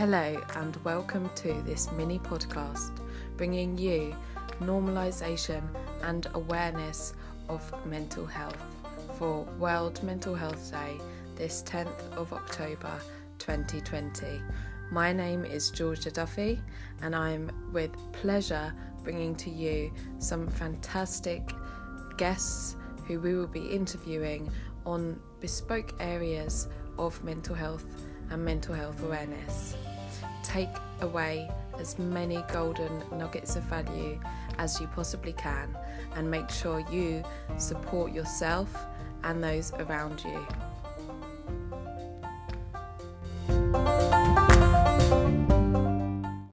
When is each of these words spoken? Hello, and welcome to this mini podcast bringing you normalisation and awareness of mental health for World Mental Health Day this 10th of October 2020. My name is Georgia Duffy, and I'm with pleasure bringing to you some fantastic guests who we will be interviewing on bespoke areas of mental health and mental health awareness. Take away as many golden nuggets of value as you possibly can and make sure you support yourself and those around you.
Hello, 0.00 0.42
and 0.56 0.78
welcome 0.82 1.28
to 1.34 1.52
this 1.66 1.92
mini 1.92 2.18
podcast 2.18 2.98
bringing 3.36 3.76
you 3.76 4.16
normalisation 4.58 5.62
and 6.04 6.26
awareness 6.32 7.12
of 7.50 7.70
mental 7.84 8.24
health 8.24 8.56
for 9.18 9.42
World 9.58 10.02
Mental 10.02 10.34
Health 10.34 10.72
Day 10.72 10.98
this 11.36 11.62
10th 11.64 12.00
of 12.16 12.32
October 12.32 12.98
2020. 13.40 14.40
My 14.90 15.12
name 15.12 15.44
is 15.44 15.70
Georgia 15.70 16.10
Duffy, 16.10 16.58
and 17.02 17.14
I'm 17.14 17.50
with 17.70 17.94
pleasure 18.12 18.72
bringing 19.04 19.34
to 19.34 19.50
you 19.50 19.92
some 20.18 20.48
fantastic 20.48 21.52
guests 22.16 22.74
who 23.06 23.20
we 23.20 23.34
will 23.34 23.46
be 23.46 23.66
interviewing 23.66 24.50
on 24.86 25.20
bespoke 25.40 25.92
areas 26.00 26.68
of 26.98 27.22
mental 27.22 27.54
health 27.54 27.84
and 28.30 28.44
mental 28.44 28.74
health 28.74 29.02
awareness. 29.02 29.76
Take 30.42 30.70
away 31.00 31.50
as 31.78 31.98
many 31.98 32.42
golden 32.52 33.02
nuggets 33.12 33.56
of 33.56 33.62
value 33.64 34.20
as 34.58 34.80
you 34.80 34.86
possibly 34.88 35.32
can 35.32 35.76
and 36.14 36.30
make 36.30 36.50
sure 36.50 36.84
you 36.90 37.22
support 37.58 38.12
yourself 38.12 38.74
and 39.24 39.42
those 39.42 39.72
around 39.74 40.22
you. 40.24 40.46